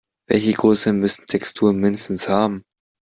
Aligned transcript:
Welche 0.27 0.53
Größe 0.53 0.93
müssen 0.93 1.27
Texturen 1.27 1.77
mindestens 1.77 2.27
haben? 2.27 2.63